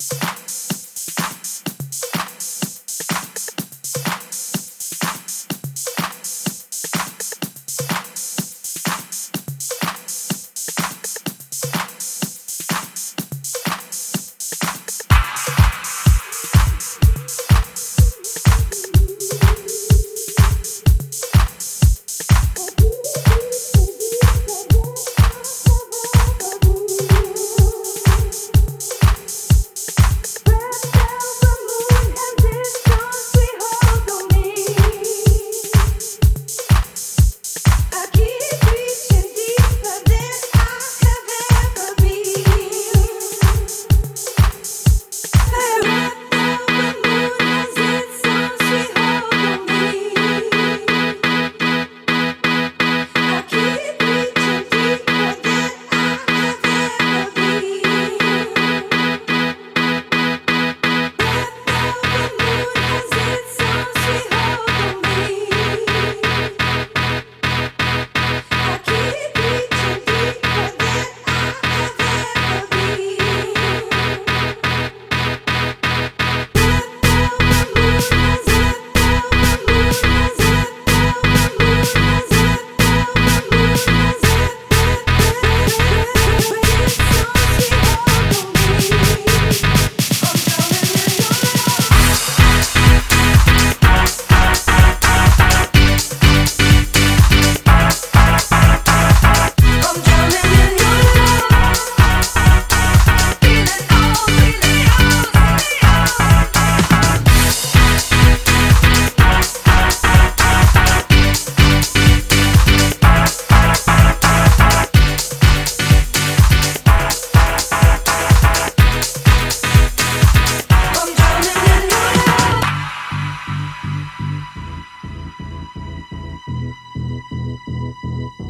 [0.00, 0.39] Thanks.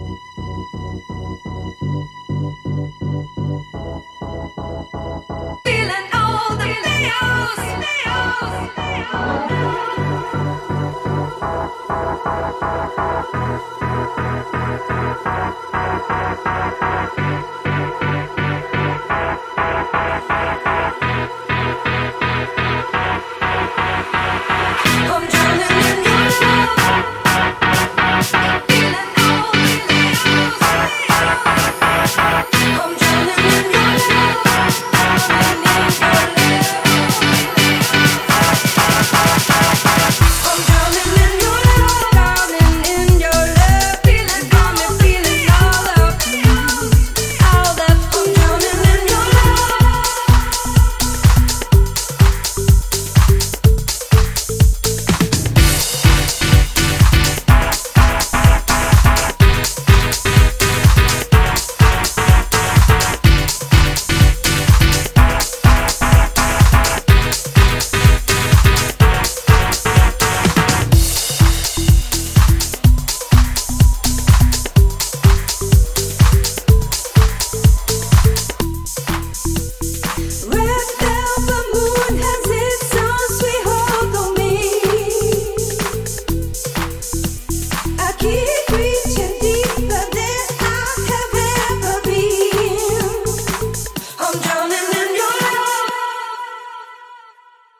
[0.00, 0.18] Thank
[9.44, 9.49] you.